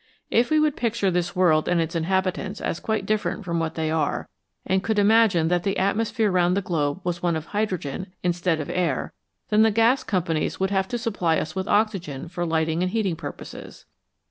If 0.31 0.49
we 0.49 0.59
could 0.59 0.75
picture 0.75 1.11
this 1.11 1.35
world 1.35 1.67
and 1.67 1.79
its 1.79 1.93
inhabitants 1.95 2.59
as 2.59 2.79
quite 2.79 3.05
dif 3.05 3.21
ferent 3.21 3.43
from 3.45 3.59
what 3.59 3.75
they 3.75 3.91
are, 3.91 4.27
and 4.65 4.81
could 4.81 4.97
imagine 4.97 5.47
that 5.49 5.61
the 5.61 5.77
atmosphere 5.77 6.31
round 6.31 6.57
the 6.57 6.61
globe 6.63 7.01
was 7.03 7.21
one 7.21 7.35
of 7.35 7.45
hydrogen 7.45 8.07
instead 8.23 8.59
of 8.59 8.67
Q^ 8.67 8.71
air, 8.77 9.13
then 9.49 9.61
the 9.61 9.69
gas 9.69 10.03
companies 10.03 10.59
would 10.59 10.71
have 10.71 10.87
to 10.87 10.97
supply 10.97 11.37
us 11.37 11.55
with 11.55 11.67
oxygen 11.67 12.29
for 12.29 12.47
lighting 12.47 12.81
and 12.81 12.91
heating 12.93 13.15
purposes. 13.15 13.85